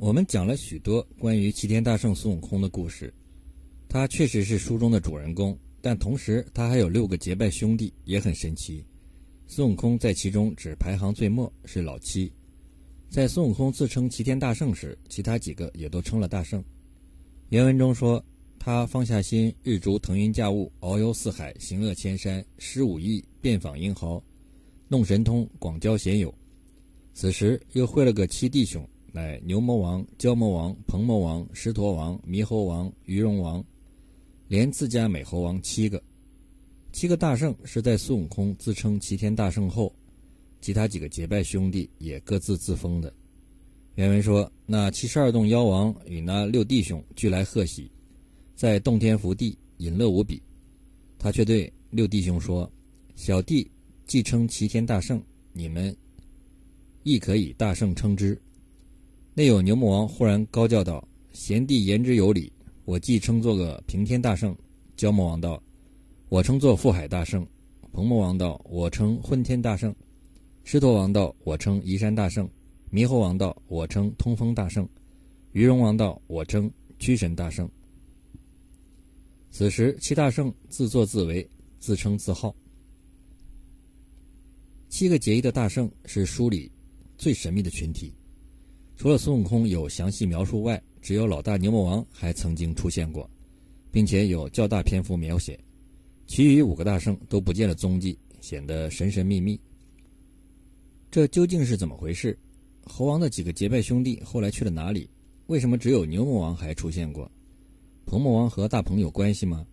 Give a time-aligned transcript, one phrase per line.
[0.00, 3.12] 我们讲了许多关于齐天大圣孙悟空的故事，
[3.86, 8.82] 他确实是书中的主人公，但同时他还有六个结拜兄弟，也很神奇。
[9.46, 12.32] 孙悟空在其中只排行最末，是老七。
[13.10, 16.64] 在孙悟空自称齐天大圣时，其他几个也都称了大圣。
[17.50, 18.24] 原文中说
[18.58, 24.24] ：“他放下心，日逐腾云驾雾，遨游四海，行恶千山，施五艺，遍访英豪，
[24.88, 26.34] 弄神通，广交贤友。
[27.12, 28.82] 此时又会了个七弟兄。”
[29.12, 33.64] 乃牛魔王、蛟魔王、鹏魔王、狮驼王、猕猴王、鱼龙王，
[34.46, 36.00] 连自家美猴王七个，
[36.92, 39.92] 七个大圣是在孙悟空自称齐天大圣后，
[40.60, 43.12] 其他几个结拜兄弟也各自自封的。
[43.96, 47.90] 原文说：“那七十二洞妖王与那六弟兄俱来贺喜，
[48.54, 50.40] 在洞天福地，饮乐无比。
[51.18, 52.70] 他却对六弟兄说
[53.16, 53.68] ：‘小弟
[54.06, 55.20] 既称齐天大圣，
[55.52, 55.94] 你们
[57.02, 58.40] 亦可以大圣称之。’”
[59.32, 62.52] 内有牛魔王忽然高叫道：“贤弟言之有理，
[62.84, 64.56] 我既称作个平天大圣。”
[64.96, 65.62] 蛟魔王道
[66.28, 67.46] ：“我称作覆海大圣。”
[67.92, 69.94] 鹏魔王道：“我称混天大圣。”
[70.64, 72.48] 狮驼王道：“我称移山大圣。”
[72.92, 74.86] 猕猴王道：“我称通风大圣。”
[75.52, 77.70] 鱼龙王道：“我称驱神大圣。”
[79.52, 82.54] 此时七大圣自作自为，自称自号。
[84.88, 86.70] 七个结义的大圣是书里
[87.16, 88.12] 最神秘的群体。
[89.00, 93.26] 除了孙悟空有详细描述外，只有老大牛魔王还曾经出现过，
[93.90, 95.58] 并且有较大篇幅描写，
[96.26, 99.58] 其余五个大圣都不见了踪迹，显得神神秘秘。
[101.10, 102.38] 这究竟是怎么回事？
[102.84, 105.08] 猴王的几个结拜兄弟后来去了哪里？
[105.46, 107.32] 为什么只有牛魔王还出现过？
[108.04, 109.66] 鹏魔王和大鹏有关系吗？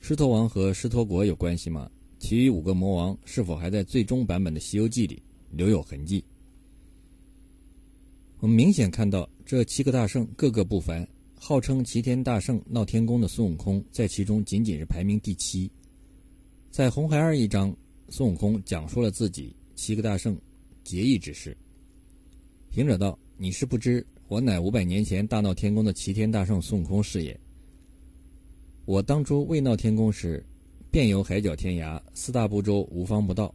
[0.00, 1.88] 狮驼王和狮驼国有关系吗？
[2.18, 6.24] 其余五个魔王是否还在最终版本的《西游记》里留有痕迹？
[8.42, 11.06] 我们明显看到，这七个大圣个个不凡，
[11.38, 15.70] 号称齐天大圣闹天宫的孙悟空在其中仅仅是排名第七。
[16.68, 17.72] 在红孩儿一章，
[18.08, 20.36] 孙悟空讲述了自己七个大圣
[20.82, 21.56] 结义之事。
[22.72, 27.38] 行者道：“你是不知，我乃五百年前大闹天宫的齐天大圣孙悟空是也。
[28.86, 30.44] 我当初未闹天宫时，
[30.90, 33.54] 遍游海角天涯，四大部洲无方不到。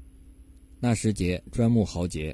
[0.79, 2.33] 那时节专目豪杰。”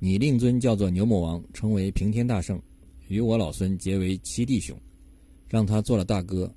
[0.00, 2.60] 你令尊叫做牛魔王，称为平天大圣，
[3.08, 4.78] 与我老孙结为七弟兄，
[5.48, 6.52] 让他做了大哥。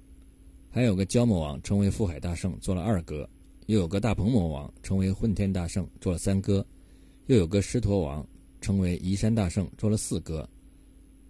[0.69, 3.28] 还有个蛟魔王，称为富海大圣，做了二哥；
[3.66, 6.63] 又有个大鹏魔王，称为混天大圣，做了三哥；
[7.25, 8.25] 又有个狮驼王，
[8.62, 10.47] 称为移山大圣，做了四哥；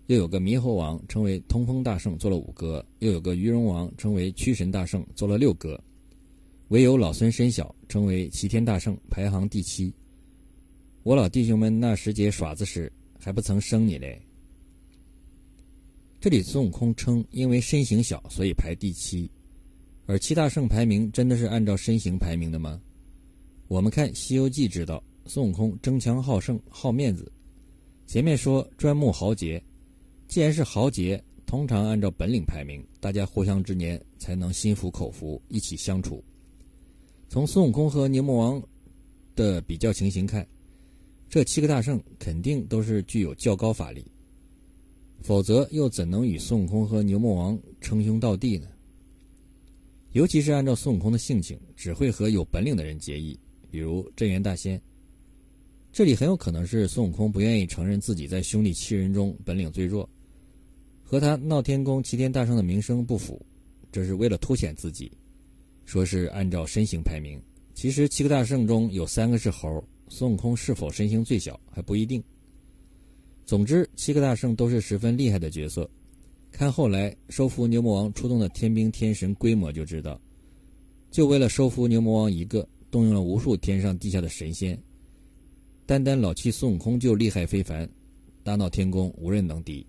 [0.07, 5.81] 又有个猕猴王，称为通风大圣，做了五哥；又有个鱼龙王，称为驱神大圣，做了六哥。
[6.67, 9.94] 唯有老孙身小，称为齐天大圣，排行第七。
[11.03, 14.22] 我老弟兄们那时节耍子时，还不曾生你嘞。
[16.19, 19.28] 这里孙悟空称因为身形小，所以排第七，
[20.06, 22.79] 而七大圣排名真的是按照身形排名的吗？
[23.67, 27.31] 我们看《西游记》知道，孙悟空争强好胜、好面子。
[28.06, 29.59] 前面说专慕豪杰，
[30.28, 36.23] 既然是豪杰，通常按照本领排名，大家互相之间才能心服口服，一起相处。
[37.28, 38.63] 从孙悟空和牛魔王
[39.35, 40.47] 的比较情形看。
[41.31, 44.06] 这七个大圣肯定都是具有较高法力，
[45.22, 48.68] 否则又怎能与孙悟空和牛魔王称兄道弟呢？
[50.12, 54.80] 尤其是按照孙悟空的性情，只会和有本领的人结义，比如镇元大仙。
[55.94, 60.09] 这里很有可能是孙悟空不愿意承认自己在兄弟七人中本领最弱，
[61.02, 63.42] 和他闹天宫齐天大圣的名声不符，
[63.90, 65.09] 这是为了凸显自己，
[65.86, 67.42] 说是按照身形排名。
[67.74, 69.81] 其实七个大圣中有三个是猴。
[70.13, 72.22] 孙悟空是否身形最小还不一定。
[73.45, 75.89] 总之，七个大圣都是十分厉害的角色。
[76.51, 80.19] 看后来收服牛魔王出动的天兵天神规模就知道，
[81.11, 84.77] 就为了收服牛魔王一个，动用了无数天上地下的神仙。
[85.85, 87.89] 单单老七孙悟空就厉害非凡，
[88.44, 89.85] 大闹天宫无人能敌。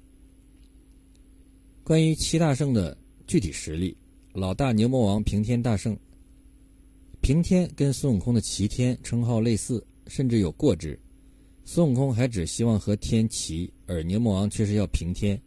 [1.82, 3.96] 关于七大圣的具体实力，
[4.32, 5.98] 老大牛魔王平天大圣，
[7.20, 9.84] 平天跟孙悟空的齐天称号类似。
[10.12, 11.00] 甚至有过之，
[11.64, 15.40] 孙悟空还只希望和天齐，而牛魔王却是要平天。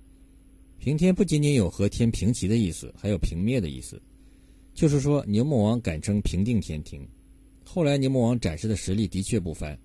[0.80, 4.02] 平天不仅仅有和天平齐的意思，还有平灭的意思。
[4.74, 7.08] 就是说，牛魔王敢称平定天庭。
[7.64, 9.78] 后来牛魔王展示的实力的确不凡，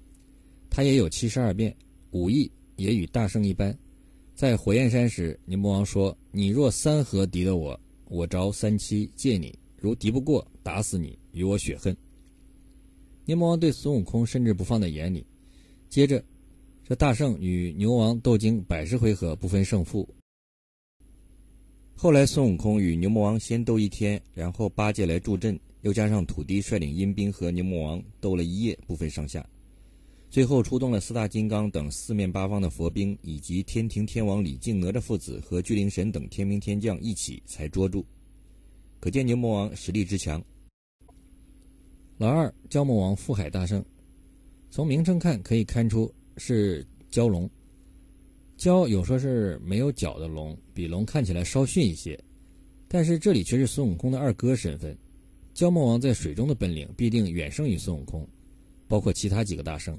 [0.71, 1.77] 他也有七十二变，
[2.13, 3.79] 武艺也与大圣一般。
[4.35, 7.79] 在火焰山时，牛魔王说：“你若三合敌得我，
[8.09, 11.95] 我着三七借你；如敌不过，打死你，与我血恨。”
[13.31, 15.25] 牛魔王对孙悟空甚至不放在眼里。
[15.89, 16.21] 接着，
[16.83, 20.09] 这大圣与牛王斗经百十回合不分胜负。
[21.95, 29.49] 后来孙悟空与牛魔王先斗一天，然后八戒来助阵，又加上土地率领阴兵和牛魔王斗了一夜不分上下，
[30.29, 38.05] 最后出动了四大金刚等四面八方的佛兵，以及天庭天王李靖、哪吒父子和巨灵神等天兵天将一起才捉住。
[38.99, 40.45] 可见牛魔王实力之强。
[42.21, 43.83] 老二蛟魔王覆海大圣，
[44.71, 47.49] 从名称看可以看出是蛟龙。
[48.59, 52.23] 蛟有说是没有角的龙，比龙看起来稍逊一些，
[52.87, 54.95] 但是这里却是孙悟空的二哥身份。
[55.55, 58.29] 蛟魔王在水中的本领必定远胜于孙悟空，
[58.87, 59.99] 包括其他几个大圣。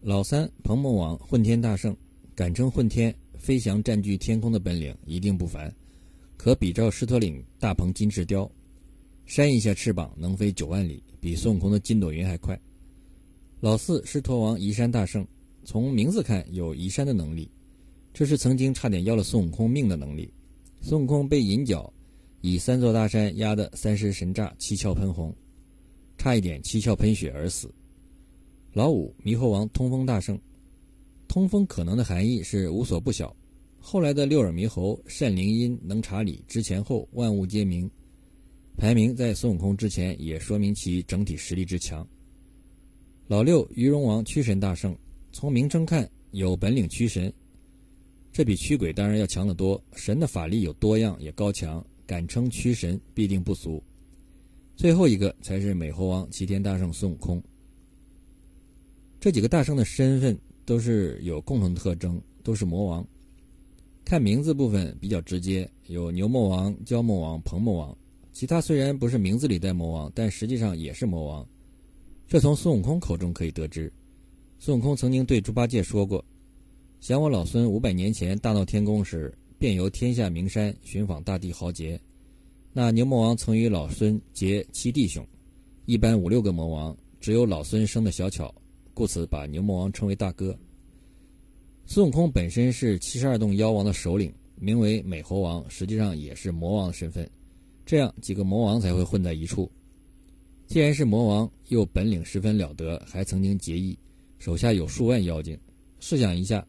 [0.00, 1.94] 老三鹏魔王混天大圣，
[2.34, 5.70] 敢称混天，飞翔占据天空的本领一定不凡，
[6.38, 8.50] 可比照狮驼岭大鹏金翅雕。
[9.30, 12.60] 扇一下翅膀能飞九万里，比孙悟空的筋斗云还快。
[13.60, 15.24] 老四狮驼王移山大圣，
[15.62, 17.48] 从名字看有移山的能力，
[18.12, 20.34] 这是曾经差点要了孙悟空命的能力。
[20.80, 21.92] 孙悟空被银角
[22.40, 25.32] 以三座大山压得三尸神炸，七窍喷红，
[26.18, 27.72] 差一点七窍喷血而死。
[28.72, 30.36] 老五猕猴王通风大圣，
[31.28, 33.32] 通风可能的含义是无所不晓。
[33.78, 37.88] 后来的六耳猕猴善灵音能查理，知前后，万物皆明。
[38.76, 42.06] 排名在孙悟空之前，也说明其整体实力之强。
[43.26, 44.96] 老六鱼龙王驱神大圣，
[45.32, 47.32] 从名称看有本领驱神，
[48.32, 49.80] 这比驱鬼当然要强得多。
[49.94, 53.82] 神的法力有多样也高强，敢称驱神必定不俗。
[54.76, 57.42] 最后一个才是美猴王齐天大圣孙悟空。
[59.20, 63.06] 这几个大圣的身份都是有共同特征，都是魔王。
[64.04, 67.96] 看名字部分比较直接，有牛魔王、蛟魔王、鹏魔王。
[68.32, 71.46] 其他虽然不是名字里带魔王，但实际上也是魔王。
[72.28, 73.92] 这从孙悟空口中可以得知。
[74.58, 76.24] 孙悟空曾经对猪八戒说过
[77.00, 82.00] ：“想我老孙五百年前大闹天宫时，便游天下名山，寻访大地豪杰。
[82.72, 85.26] 那牛魔王曾与老孙结七弟兄，
[85.86, 88.54] 一般五六个魔王，只有老孙生的小巧，
[88.94, 90.56] 故此把牛魔王称为大哥。”
[91.84, 97.28] 孙悟空本身是七十二洞妖王的首领，名为美猴王，实际上也是魔王的身份。
[97.84, 99.70] 这样几个魔王才会混在一处。
[100.66, 103.98] 既然是魔王，又本领十分了得，还曾经结义，
[104.38, 105.58] 手下有数万妖精。
[105.98, 106.64] 试想一下，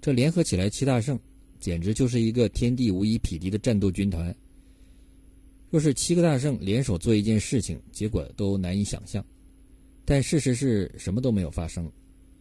[0.00, 1.18] 这联合起来七大圣，
[1.58, 4.34] 简直就是一个天地无以匹敌的战斗军团。
[5.70, 9.24] 若是七个大圣联手做一件事情，结果都难以想象。
[10.04, 11.90] 但事实是什么都没有发生。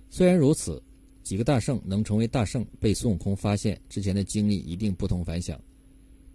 [0.10, 0.82] 虽然如此，
[1.24, 5.60] 几个大圣能成为大圣，被孙悟空发现之前的经历一定不同凡响。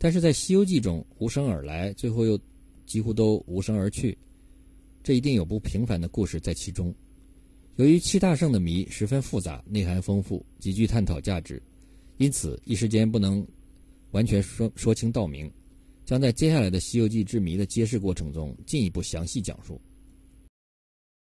[0.02, 2.36] 但是在《西游记》中无声而来，最后又
[2.84, 4.18] 几乎都无声而去，
[5.00, 6.92] 这一定有不平凡的故事在其中。
[7.76, 11.62] 由于七大圣的谜十分复杂，内涵丰富，极具探讨价值，
[12.16, 13.46] 因此一时间不能
[14.10, 15.48] 完全说说清道明，
[16.04, 19.80] 将在接下来的《西游记》之谜的揭示过程中进一步详细讲述。